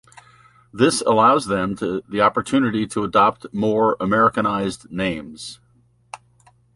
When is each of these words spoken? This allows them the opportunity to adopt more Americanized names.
This 0.73 1.01
allows 1.01 1.45
them 1.45 1.75
the 1.75 2.21
opportunity 2.21 2.87
to 2.87 3.03
adopt 3.03 3.45
more 3.53 3.97
Americanized 3.99 4.91
names. 4.91 5.59